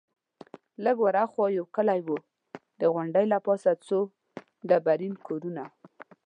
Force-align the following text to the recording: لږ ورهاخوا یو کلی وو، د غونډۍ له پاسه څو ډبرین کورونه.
لږ 0.83 0.97
ورهاخوا 1.05 1.45
یو 1.57 1.65
کلی 1.75 1.99
وو، 2.05 2.17
د 2.79 2.81
غونډۍ 2.93 3.25
له 3.33 3.37
پاسه 3.45 3.71
څو 3.87 3.99
ډبرین 4.69 5.13
کورونه. 5.27 5.63